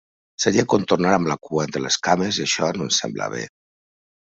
[0.45, 3.47] Seria com tornar amb la cua entre les cames i això no em sembla bé.